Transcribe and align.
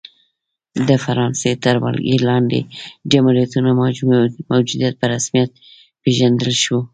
د 0.87 0.89
فرانسې 1.03 1.51
تر 1.63 1.75
ولکې 1.85 2.15
لاندې 2.29 2.59
جمهوریتونو 3.11 3.69
موجودیت 4.51 4.93
په 5.01 5.05
رسمیت 5.13 5.51
وپېژندل 5.57 6.51
شو. 6.63 6.77